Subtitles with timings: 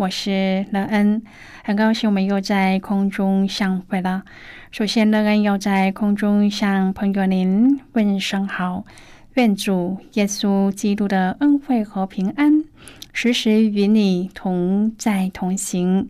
[0.00, 1.22] 我是乐恩，
[1.62, 4.22] 很高兴我们又在空中相会了。
[4.70, 8.86] 首先，乐恩要在空中向朋友您问声好，
[9.34, 12.64] 愿主耶稣基督的恩惠和平安
[13.12, 16.08] 时时与你同在同行。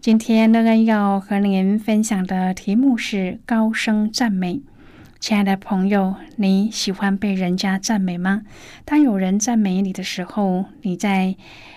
[0.00, 4.62] 今天，乐恩要和您分享的题目是高声赞美。
[5.20, 8.42] 亲爱的朋友，你喜欢被人家赞美吗？
[8.86, 11.36] 当有人赞美你的时候，你在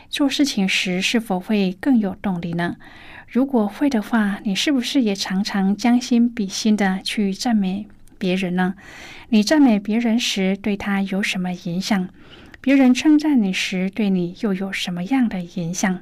[0.09, 2.77] 做事情时是否会更有动力呢？
[3.27, 8.75] 如果会的话，你是不是也常常将心比心的去赞美别人呢？
[9.29, 12.07] 你赞美别人时，对他有什么影响？
[12.61, 16.01] 别人称赞你时，对你又有什么样的影响？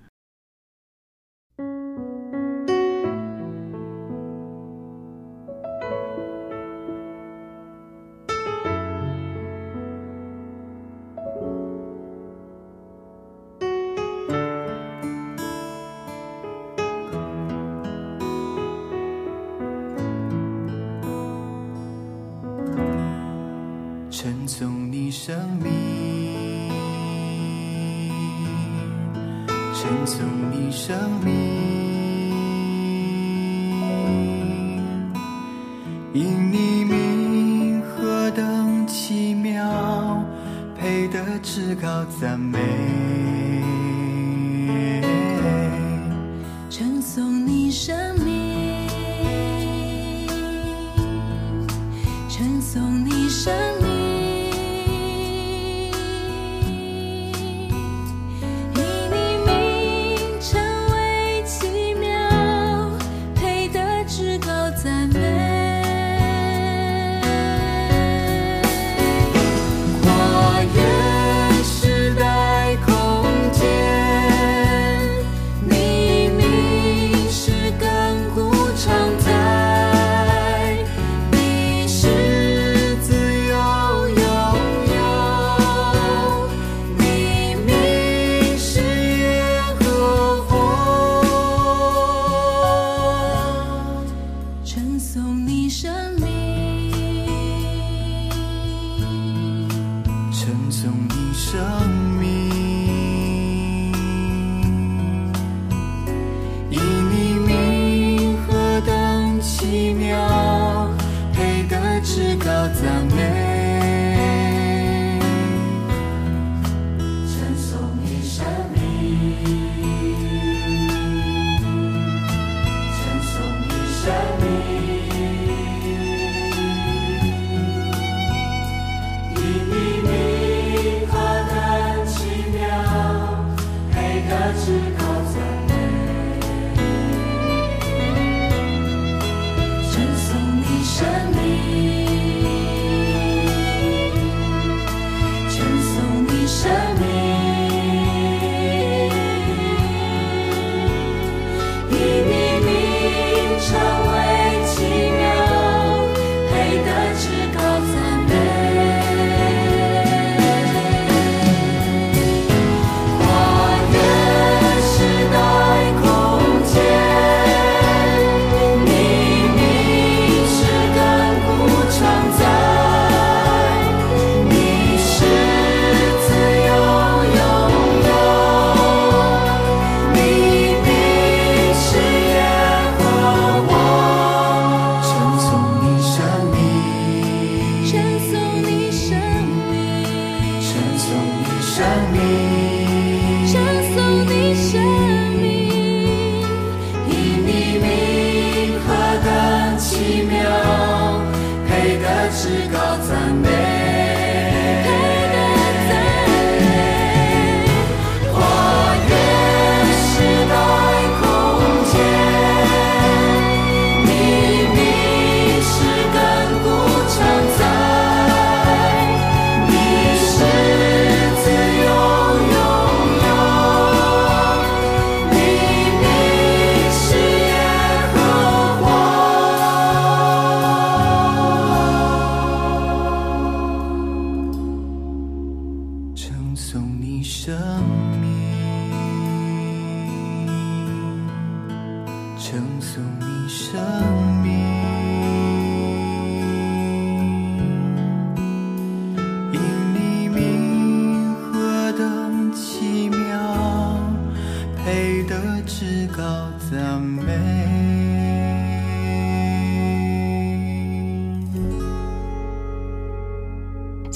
[36.13, 36.60] 因你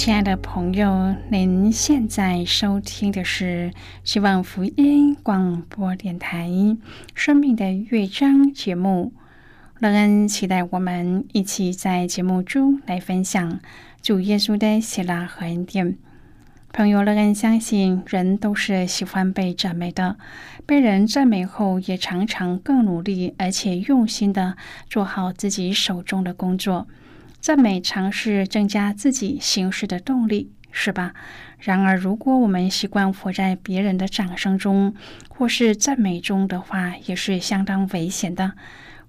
[0.05, 3.71] 亲爱的朋友，您现在收听的是
[4.03, 6.47] 希望福音广播电台
[7.15, 9.13] 《生命的乐章》节目。
[9.79, 13.59] 乐恩期待我们一起在节目中来分享
[13.99, 15.97] 主耶稣的喜乐和恩典。
[16.71, 20.17] 朋友，乐恩相信人都是喜欢被赞美的，
[20.67, 24.55] 被人赞美后也常常更努力而且用心的
[24.87, 26.87] 做好自己手中的工作。
[27.45, 31.13] 赞美尝试增加自己行事的动力，是吧？
[31.59, 34.95] 然而，如果我们习惯活在别人的掌声中
[35.29, 38.53] 或是赞美中的话，也是相当危险的。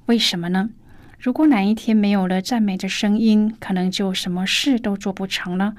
[0.05, 0.69] 为什么呢？
[1.19, 5.75] 如果哪一天没有了赞美的声音，可能就什么事都做不成了。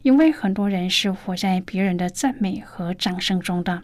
[0.00, 3.82] 因为很多人是活在别人的赞美和掌声中的。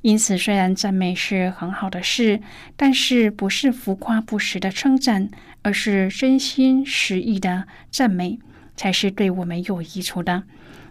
[0.00, 2.40] 因此，虽然赞美是很好的事，
[2.76, 5.28] 但是不是浮夸不实的称赞，
[5.62, 8.38] 而是真心实意的赞美，
[8.76, 10.44] 才是对我们有益处的。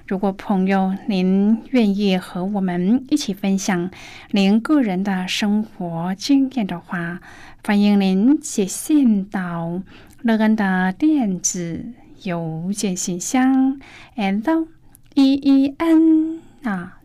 [0.08, 3.92] 如果朋友您愿意和我们一起分享
[4.32, 7.22] 您个人的生活经验的话，
[7.66, 9.82] 欢迎您写信到
[10.22, 11.94] 乐恩的电子
[12.24, 13.80] 邮件信箱
[14.16, 14.68] ，l
[15.16, 16.98] e e n 啊。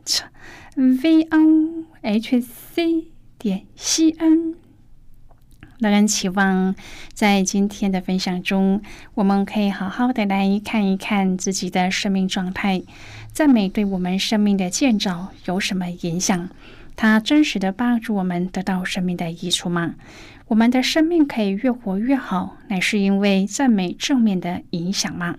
[0.74, 1.38] v o
[2.04, 3.06] h c
[3.38, 4.56] 点 c n，
[5.78, 6.74] 乐人期望
[7.12, 8.82] 在今天的分享中，
[9.14, 12.82] 我们可以好好的来看一看自己的生命状态，
[13.32, 16.48] 赞美对我们生命的建造有什么影响？
[16.96, 19.94] 它真实的帮助我们得到生命的益处吗？
[20.48, 25.36] 我们的生命可以越活越好，乃是因为赞美正面的影响吗？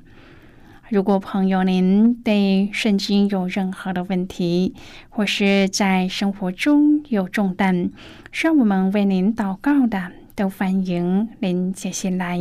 [0.94, 4.76] 如果朋友您对圣经有任何的问题，
[5.10, 7.90] 或是在生活中有重担，
[8.32, 12.38] 需要我们为您祷告的，都欢迎您写信来。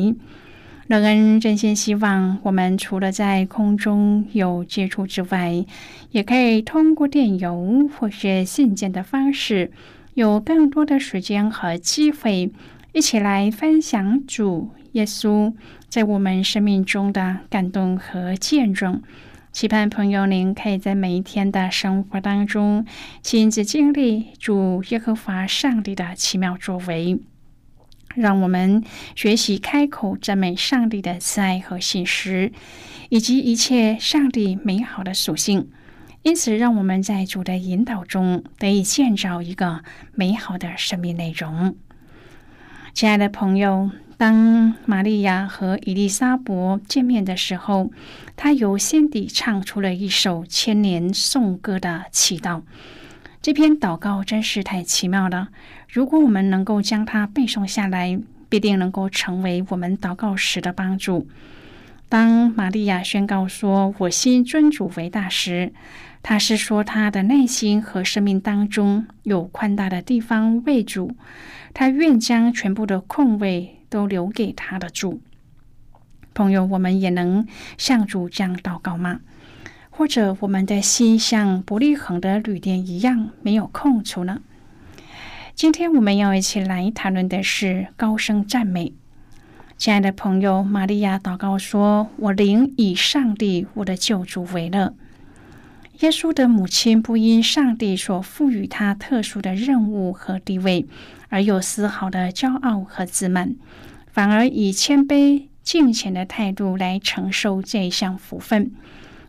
[0.87, 5.64] 乐恩真心希望，我们除了在空中有接触之外，
[6.11, 9.73] 也可以通过电邮或是信件的方式，
[10.12, 12.52] 有更多的时间和机会，
[12.92, 15.54] 一起来分享主耶稣。
[15.88, 19.02] 在我们生命中的感动和见证，
[19.50, 22.84] 期盼朋友您可以在每一天的生活当中
[23.22, 27.18] 亲自经历主耶和华上帝的奇妙作为，
[28.14, 28.84] 让我们
[29.16, 32.52] 学习开口赞美上帝的慈爱和信实，
[33.08, 35.70] 以及一切上帝美好的属性。
[36.22, 39.82] 因此，让我们在主的引导中得以建造一个
[40.14, 41.75] 美好的生命内容。
[42.94, 43.90] 亲爱的朋友。
[44.18, 47.90] 当玛利亚和伊丽莎伯见面的时候，
[48.37, 52.62] 她由心底唱出了一首千年颂歌的祈祷。
[53.40, 55.49] 这篇祷告真是太奇妙了。
[55.88, 61.26] 如果我们能够将它背诵下来，必定能够成为我们祷告时的帮助。
[62.08, 65.72] 当玛利亚宣告说“我心尊主为大”时，
[66.22, 71.16] 她是说她的内心和生命当中有宽大的地方为主，
[71.75, 73.79] 他愿将全部的空位。
[73.93, 75.21] 都留给他的主，
[76.33, 79.21] 朋友，我们也能像主这样祷告吗？
[79.91, 84.41] 或者我们的心像不利恒的旅店一样没有空处呢？
[85.55, 88.95] 今天我们要一起来谈论的是高声赞美。
[89.76, 94.95] 亲爱的朋友，玛利亚祷告说：“我灵以上帝我的救主为乐。”
[96.02, 100.87] 耶稣的母亲不因上帝所赋予他特殊的任务和地位。
[101.28, 103.54] 而有丝毫的骄傲和自满，
[104.11, 108.73] 反而以谦卑敬虔的态度来承受这一项福分。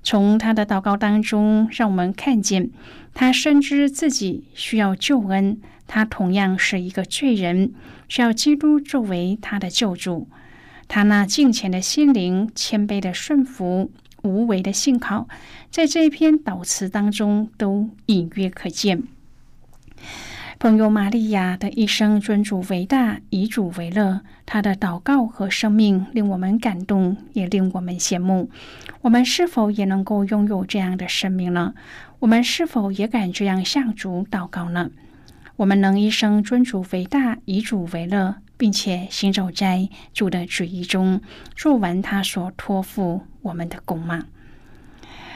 [0.04, 2.72] 从他的祷告当中，让我们看见
[3.14, 7.72] 他深知自己需要救恩，他同样是一个罪人，
[8.10, 10.28] 需要基督作为他的救主。
[10.90, 13.90] 他那敬虔的心灵、谦卑的顺服、
[14.24, 15.28] 无为的信靠，
[15.70, 19.04] 在这一篇祷词当中都隐约可见。
[20.60, 24.22] 朋友玛利亚的一生尊主为大，以主为乐。
[24.46, 28.50] 她的祷告和生命令我们感动，也令我们羡慕。
[29.02, 31.74] 我们是否也能够拥有这样的生命呢？
[32.20, 34.92] 我们是否也敢这样向主祷告呢？
[35.58, 41.22] 我们能一生尊主为大，以主为乐，并且行走在主的旨意中，
[41.54, 44.28] 做完他所托付我们的工吗？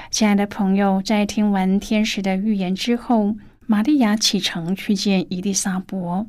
[0.10, 3.36] 亲爱的朋友，在听完天使的预言之后。
[3.65, 6.25] 玛利亚启程去见伊丽莎伯，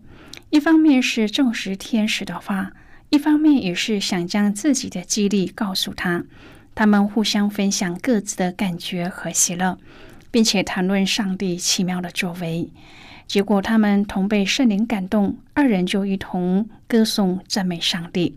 [0.51, 2.73] 一方面是证实天使的话，
[3.11, 6.25] 一方面也是想将自己的经历告诉他。
[6.75, 9.79] 他们互相分享各自的感觉和喜乐，
[10.33, 12.73] 并且谈论上帝奇妙的作为。
[13.29, 18.35] 结果，他们同被圣灵感动，二人就一同歌颂赞美上帝。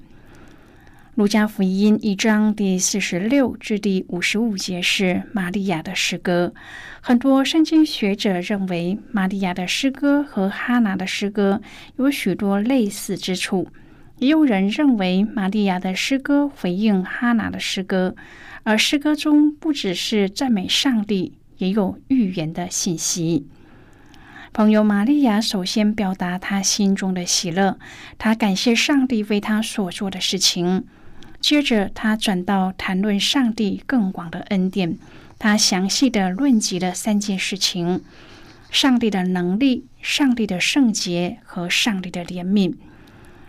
[1.16, 6.54] 路加福音一章第四十六至第五十五节是玛利亚的诗歌。
[7.00, 11.62] 很多圣经学者认为，玛利亚的诗歌和哈拿的诗歌
[11.96, 13.70] 有许多类似之处。
[14.18, 18.14] 也有人认为，玛利亚的诗歌回应哈拿的诗歌，
[18.64, 23.48] 而诗歌中不只是赞美上帝，也有预言的信息。
[24.54, 27.80] 朋友玛利亚首先表达她心中的喜乐，
[28.18, 30.86] 她感谢上帝为她所做的事情。
[31.40, 34.98] 接着，他转到谈论上帝更广的恩典。
[35.40, 38.04] 他详细的论及了三件事情：
[38.70, 42.76] 上帝的能力、上帝的圣洁和上帝的怜悯。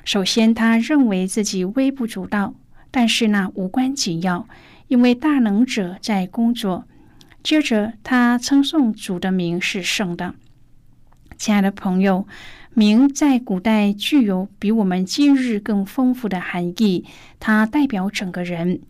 [0.05, 2.55] 首先，他认为自己微不足道，
[2.93, 4.47] 但是那无关紧要，
[4.87, 6.87] 因为大能者在工作。
[7.43, 10.37] 接着，他称颂主的名是圣的。
[11.43, 12.29] 亲爱的朋友。
[12.73, 17.05] 名在古代具有比我们今日更丰富的含义，
[17.41, 18.81] 它代表整个人。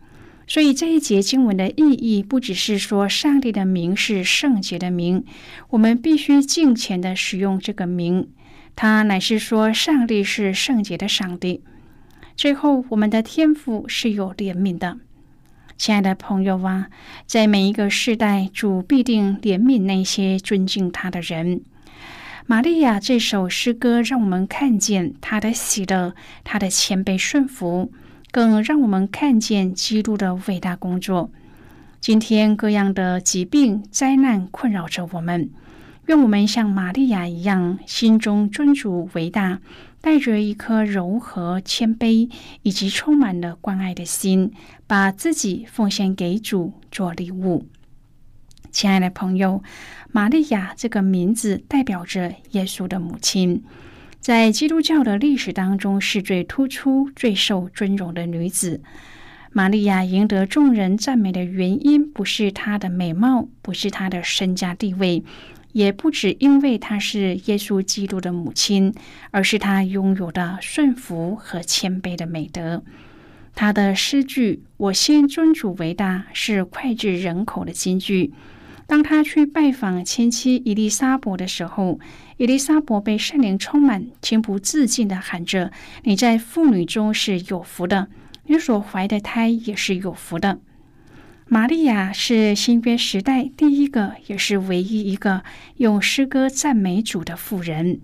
[0.45, 5.25] 所以这一节经文的意义不只是说上帝的名是圣洁的名，
[5.71, 8.29] 我们必须敬虔的使用这个名。
[8.75, 11.63] 它乃是说上帝是圣洁的上帝。
[12.37, 14.99] 最后，我们的天赋是有怜悯的，
[15.75, 16.89] 亲爱的朋友啊，
[17.25, 21.63] 在每一个世代，主必定怜悯那些尊敬他的人。
[22.45, 27.89] 玛利亚这首诗歌让我们看见她的喜乐，她的谦卑顺服，
[28.31, 31.31] 更让我们看见基督的伟大工作。
[32.01, 35.49] 今天各样的疾病、灾难困扰着我们，
[36.07, 39.61] 愿我们像玛利亚一样，心中尊主伟大，
[40.01, 42.29] 带着一颗柔和、谦卑
[42.61, 44.51] 以及充满了关爱的心，
[44.85, 47.65] 把自己奉献给主做礼物。
[48.69, 49.63] 亲爱的朋友。
[50.15, 53.63] 玛利亚这个名字代表着耶稣的母亲，
[54.19, 58.79] 在基督教的历史当中是最突出、最受尊荣的女子。
[59.51, 65.23] 玛利亚赢得众人赞美的原因，不是她的美貌，不是她的身家地位，
[65.71, 68.93] 也不只因为她是耶稣基督的母亲，
[69.31, 72.83] 而是她拥有的顺服和谦卑的美德。
[73.55, 78.31] 她的诗句“我先尊主为大”是脍炙人口的金句。
[78.85, 81.99] 当他去拜访前妻伊丽莎伯的时候，
[82.37, 85.71] 伊丽莎伯被圣灵充满，情不自禁地喊着
[86.03, 88.07] ：“你在妇女中是有福的，
[88.47, 90.59] 你所怀的胎也是有福的。”
[91.47, 95.43] 玛利亚是新约时代第一个，也是唯一一个
[95.77, 98.01] 用诗歌赞美主的妇人。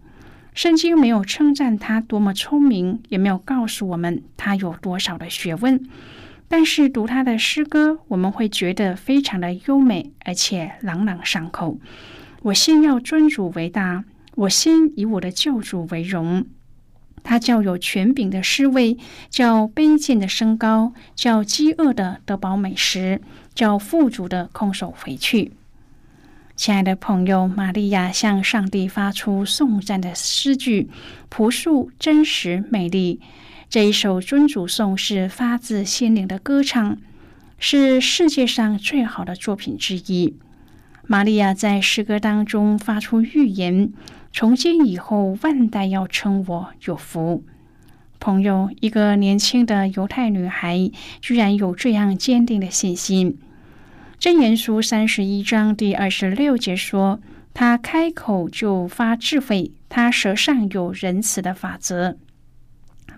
[0.53, 5.83] 圣经没有称赞她多么聪明，也没有告诉我们她有多少的学问。
[6.50, 11.79] 但是读他的诗歌，我们会觉得非常的优美，而且朗朗上口。
[12.41, 14.03] 我先要尊主为大，
[14.36, 16.46] 我先以我的救主为荣。
[17.22, 18.98] 他叫有权柄的侍卫，
[19.29, 23.22] 叫卑贱的升高，叫饥饿的得饱美食，
[23.53, 25.51] 叫富足的空手回去。
[26.56, 30.89] 亲爱的朋友，玛利亚向上帝发出颂赞的诗句，
[31.29, 33.20] 朴素、真实、美丽。
[33.69, 36.97] 这一首尊主颂是发自心灵的歌唱，
[37.59, 40.33] 是世界上最好的作品之一。
[41.05, 43.93] 玛利亚在诗歌当中发出预言：
[44.33, 47.43] 从今以后，万代要称我有福。
[48.19, 50.89] 朋友，一个年轻的犹太女孩
[51.21, 53.38] 居然有这样坚定的信心。
[54.17, 57.19] 真言书三十一章第二十六节说
[57.53, 62.17] ：“她开口就发智慧，她舌上有仁慈的法则。”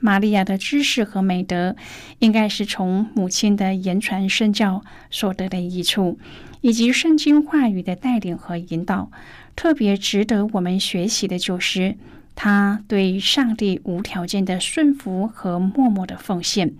[0.01, 1.75] 玛利亚的知识和美德，
[2.19, 6.19] 应该是从母亲的言传身教所得的益处，
[6.59, 9.09] 以及圣经话语的带领和引导。
[9.55, 11.95] 特别值得我们学习的就是，
[12.35, 16.73] 她对上帝无条件的顺服和默默的奉献。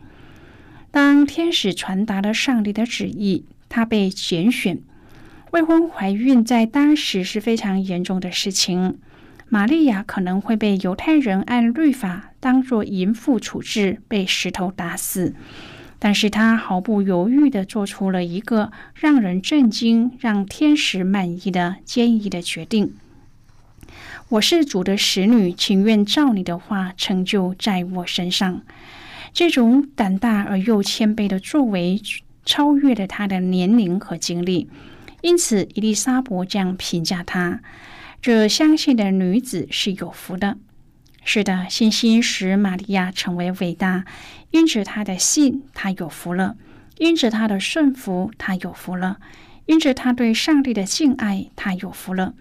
[0.90, 4.80] 当天使传达了上帝的旨意，他被拣选。
[5.52, 8.98] 未婚怀孕在当时是非常严重的事情。
[9.48, 15.34] 玛利亚可能会被犹太人按律法当作淫妇处置，被石头打死。
[15.98, 22.96] 但是她毫不犹豫地做出了一个让人震惊、让天使满意的坚毅的决定
[24.30, 28.64] ：“我是主的使女，情愿照你的话成就在我身上。”
[29.32, 32.02] 这种胆大而又谦卑的作为，
[32.44, 34.68] 超越了她的年龄和经历。
[35.22, 37.62] 因此，伊丽莎伯这样评价她。
[38.20, 40.58] 这相信的女子是有福的。
[41.24, 44.06] 是的，信心使玛利亚成为伟大。
[44.50, 46.56] 因此她的信，她有福了；
[46.98, 49.18] 因此她的顺服，她有福了；
[49.66, 52.34] 因此她对上帝的敬爱，她有福了。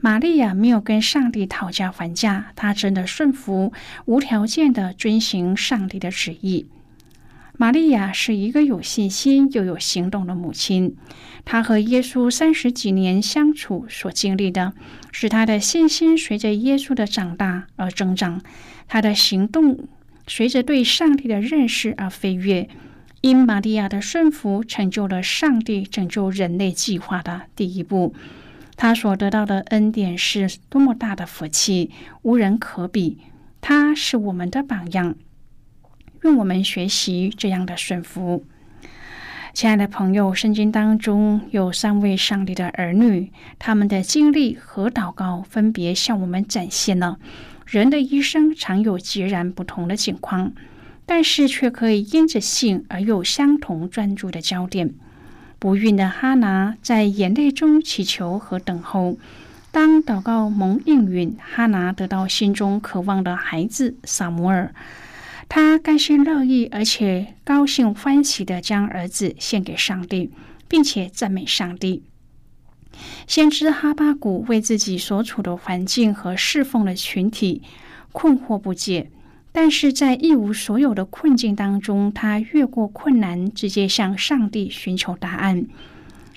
[0.00, 3.72] 玛利亚没有跟上帝讨价还价，她真的顺服，
[4.04, 6.66] 无条件的遵行上帝的旨意。
[7.56, 10.94] 玛利亚是一个有信心又有行动的母亲。
[11.50, 14.74] 他和耶稣三十几年相处所经历的，
[15.10, 18.42] 使他的信心随着耶稣的长大而增长，
[18.86, 19.88] 他的行动
[20.26, 22.68] 随着对上帝的认识而飞跃。
[23.22, 28.14] 因玛利亚的顺服，成就了上帝拯救人类计划的第一步。
[28.76, 31.90] 他所得到的恩典是多么大的福气，
[32.20, 33.16] 无人可比。
[33.62, 35.16] 他是我们的榜样。
[36.24, 38.44] 愿我们学习这样的顺服，
[39.54, 40.34] 亲爱的朋友。
[40.34, 47.18] 圣经当中有三位上帝的儿女，他们的经历和祷告分别向我们展现了
[47.66, 50.52] 人的一生常有截然不同的境况，
[51.06, 54.94] 但是却可以因着信而有相同专注的焦点。
[55.58, 59.18] 不孕的哈拿在眼泪中祈求和等候，
[59.72, 64.72] 当祷告蒙应允，哈拿得到心中渴望的孩子萨摩尔。
[65.48, 70.30] 他甘心乐意，而且高兴欢喜的将儿子献给上帝，
[70.68, 72.02] 并且赞美上帝。
[73.26, 77.62] 先知哈巴谷为自己所处的环境和侍奉的群体
[78.12, 79.10] 困惑不解，
[79.50, 85.66] 但是在一无所有的困境当中，他越过困难，直接向上帝寻求答案。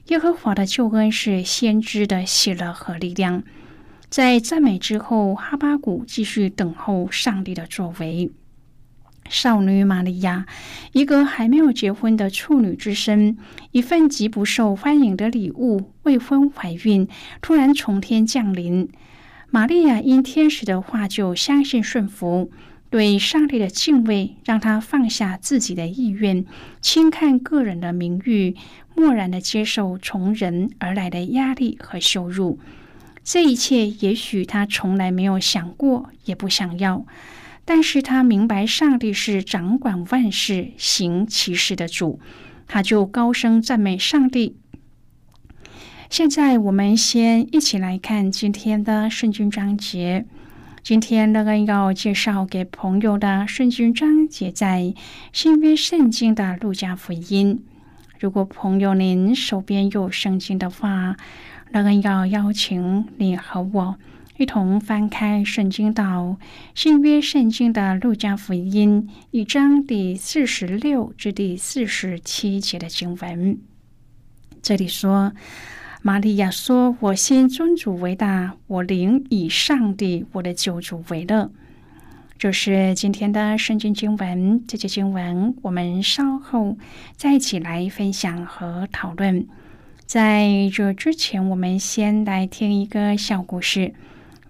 [0.08, 3.44] 耶和华的救恩是先知的喜乐和力量。
[4.10, 8.32] 在赞美之后，哈巴谷继续等候上帝的作为。
[9.32, 10.46] 少女玛利亚，
[10.92, 13.38] 一个还没有结婚的处女之身，
[13.72, 17.08] 一份极不受欢迎的礼物——未婚怀孕，
[17.42, 18.90] 突然从天降临。
[19.50, 22.52] 玛利亚因天使的话就相信顺服，
[22.90, 26.44] 对上帝的敬畏让她放下自己的意愿，
[26.82, 28.58] 轻看个人的名誉，
[28.98, 32.60] 漠然的接受从人而来的压力和羞辱。
[33.24, 37.06] 这一切，也许她从来没有想过，也不想要。
[37.74, 42.20] 但是他明白上帝是掌管万事、行其事的主，
[42.68, 44.58] 他就高声赞美上帝。
[46.10, 50.26] 现在我们先一起来看今天的圣经章节。
[50.84, 54.94] 今天乐恩要介绍给朋友的圣经章节在
[55.32, 57.64] 新约圣经的路加福音。
[58.20, 61.16] 如果朋友您手边有圣经的话，
[61.72, 63.96] 乐恩要邀请你和我。
[64.42, 66.36] 一同翻开圣经到
[66.74, 73.60] 新约圣经的路加福音一章第四十六至第四十七节的经文。
[74.64, 75.34] 这里说
[76.02, 81.52] ：“玛利亚说，我先尊主为大，我灵以上帝我的救主为乐。”
[82.40, 84.66] 这是今天的圣经经文。
[84.68, 86.80] 这节经文我们稍后
[87.16, 89.48] 再一起来分享和讨论。
[90.08, 93.94] 在这之前，我们先来听一个小故事。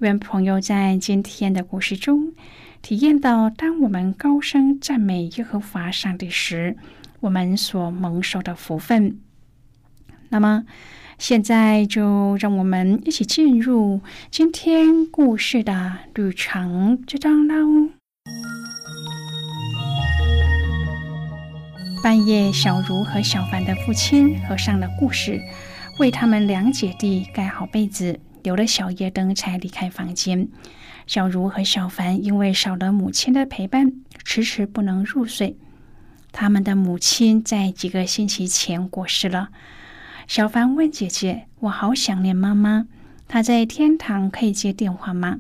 [0.02, 2.34] 愿朋友在今天的故事中
[2.82, 6.76] 体验到，当我们高声赞美耶和华上帝时，
[7.20, 9.20] 我们所蒙受的福分。
[10.30, 10.66] 那么，
[11.20, 17.92] 现在就让我们一起进入今天故事的旅程之中喽。
[22.04, 25.40] 半夜，小茹和小凡的父亲合上了故事，
[26.00, 28.20] 为他们两姐弟盖好被子。
[28.44, 30.48] 留了小夜灯才离开房间。
[31.08, 35.58] 小茹和小凡因为少了母亲的陪伴，迟迟不能入睡。
[36.32, 39.50] 他们的母亲在几个星期前过世了。
[40.28, 42.88] 小凡问姐姐：“我好想念妈妈，
[43.28, 45.40] 她在天堂可以接电话吗？”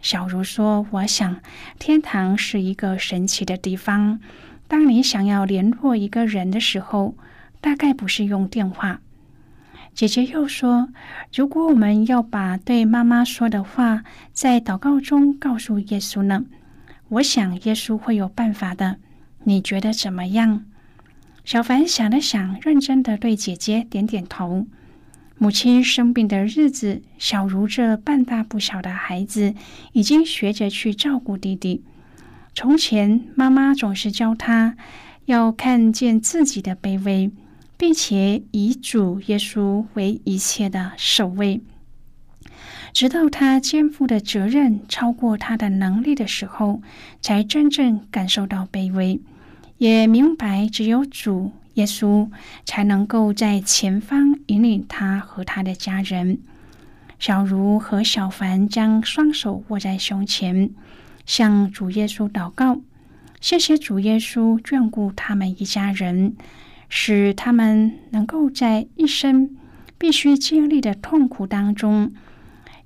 [0.00, 1.40] 小茹说：“我想
[1.78, 4.20] 天堂是一个神奇的地方。
[4.68, 7.16] 当你想要联络一个人的时候，
[7.60, 9.00] 大概不是用电话。”
[9.94, 10.88] 姐姐又说
[11.32, 14.02] ：“如果我们要把对妈妈说的话
[14.32, 16.44] 在祷告中告诉耶稣呢？
[17.10, 18.96] 我想耶稣会有办法的。
[19.44, 20.64] 你觉得怎么样？”
[21.44, 24.66] 小凡想了想，认真的对姐姐点点头。
[25.38, 29.54] 母亲生病的日子，小如这半大不小的孩子，
[29.92, 31.84] 已经学着去照顾弟弟。
[32.52, 34.76] 从前，妈妈总是教他
[35.26, 37.30] 要看见自己的卑微，
[37.76, 41.60] 并且以主耶稣为一切的首位。
[42.92, 46.80] 直到他肩负的责任超过他的能力的时候，
[47.20, 49.20] 才真正感受到卑微，
[49.78, 52.30] 也明白只有主耶稣
[52.64, 56.38] 才能够在前方引领他和他的家人。
[57.18, 60.70] 小茹和小凡将双手握在胸前，
[61.26, 62.80] 向主耶稣祷告
[63.40, 66.36] ：“谢谢主耶稣眷顾他们一家人，
[66.88, 69.56] 使他们能够在一生
[69.98, 72.12] 必须经历的痛苦当中。”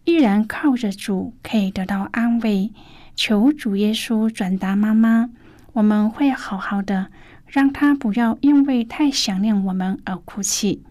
[0.04, 2.72] 依然靠着主可以得到安慰，
[3.14, 5.28] 求主耶稣转达妈妈，
[5.74, 7.08] 我们会好好的，
[7.46, 10.82] 让她不要因为太想念我们而哭泣。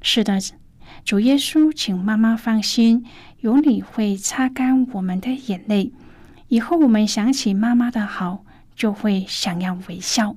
[0.00, 0.38] 是的，
[1.04, 3.04] 主耶稣，请妈妈放心，
[3.40, 5.92] 有你会擦干我们的眼泪。
[6.46, 8.44] 以后我们想起妈妈的好，
[8.76, 10.36] 就会想要微笑。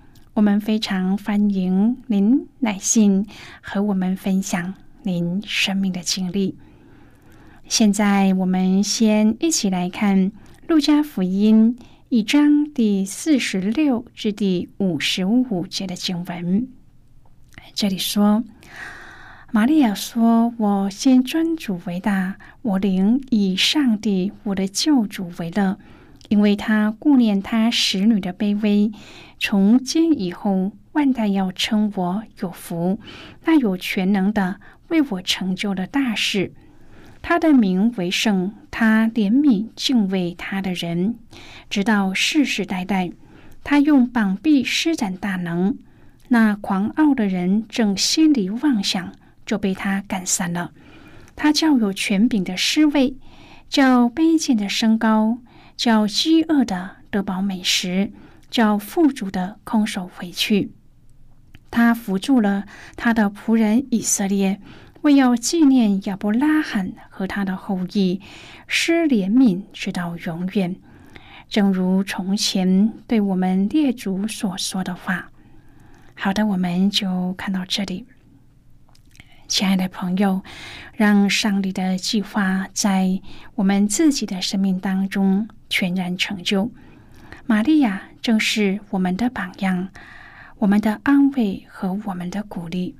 [0.41, 3.27] 我们非常欢迎您来信
[3.61, 4.73] 和我们分享
[5.03, 6.57] 您生命的经历。
[7.67, 10.31] 现在我们先一起来看
[10.67, 11.77] 《路加福音》
[12.09, 16.67] 一章第四十六至第五十五节的经文。
[17.75, 18.43] 这里说
[19.53, 25.77] ：“玛利亚说，我先尊主为大，我灵以上帝我的救主为乐，
[26.31, 28.89] 因为他顾念他使女的卑微。
[29.37, 33.01] 从今以后，万代要称我有福，
[33.43, 36.53] 那有全能的为我成就了大事。”
[37.21, 41.15] 他的名为圣，他怜悯敬畏他的人，
[41.69, 43.11] 直到世世代代。
[43.61, 45.77] 他用膀臂施展大能，
[46.29, 49.11] 那狂傲的人正心里妄想，
[49.45, 50.71] 就被他赶散了。
[51.35, 53.17] 他叫有权柄的失位，
[53.69, 55.37] 叫卑贱的升高，
[55.81, 58.11] 叫饥饿的得饱美食，
[58.51, 60.73] 叫富足的空手回去。
[61.71, 62.65] 他扶住了
[62.95, 64.61] 他的仆人以色列。
[65.01, 68.21] 为要纪念亚伯拉罕和他的后裔，
[68.67, 70.75] 施怜悯直到永远，
[71.49, 75.31] 正如从前对我们列祖所说的话。
[76.13, 78.05] 好的，我们就看到这里，
[79.51, 80.43] 亲爱的朋友，
[80.93, 83.19] 让上帝的计划在
[83.55, 86.71] 我们自己的生命当中全然成就。
[87.45, 89.89] 玛利亚正是我们的榜样，
[90.59, 92.95] 我们的安慰和我们的鼓励。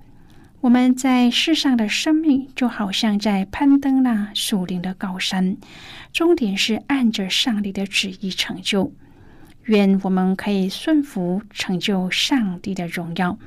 [0.60, 5.56] 我们在世上的生命，就好像在攀登那树林的高山，
[6.12, 8.92] 终点是按着上帝的旨意成就。
[9.64, 13.40] 愿我们可以顺服，成就上帝的荣耀。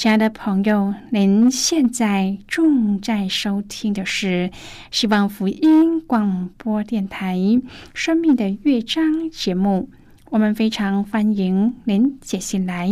[0.00, 4.50] 亲爱的朋友，您现在正在收听的是
[4.90, 7.36] 希望福音广播电台
[7.92, 9.90] 《生命的乐章》节目。
[10.30, 12.88] 我们非常欢迎您写信来。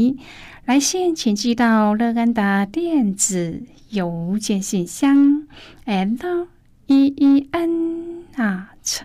[0.66, 5.46] 来信请寄到乐安的电子邮件信箱
[5.86, 6.46] ，l
[6.88, 9.00] e e n at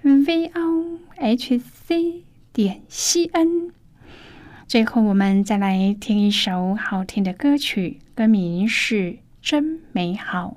[0.00, 3.81] v o h c 点 c n。
[4.72, 8.94] 最后，我们再来听一首好听的歌曲，歌名是
[9.42, 10.56] 《真美好》。